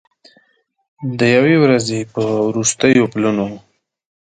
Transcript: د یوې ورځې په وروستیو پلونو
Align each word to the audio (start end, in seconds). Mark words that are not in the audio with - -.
د 1.17 1.19
یوې 1.35 1.55
ورځې 1.63 1.99
په 2.13 2.21
وروستیو 2.47 3.09
پلونو 3.13 3.47